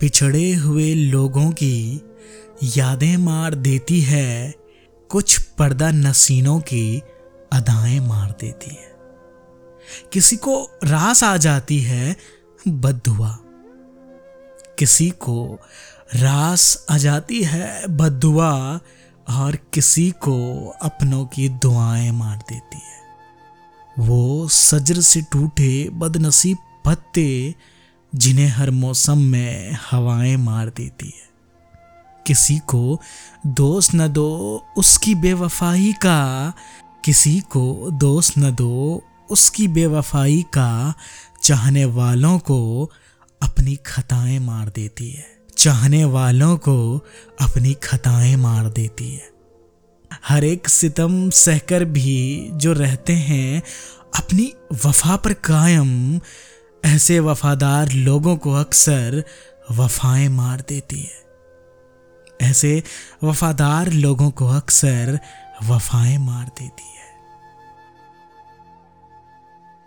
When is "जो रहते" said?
52.52-53.12